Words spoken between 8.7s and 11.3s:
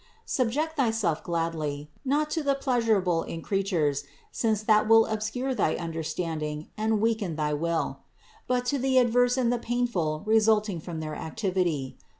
the adverse and the painful resulting from their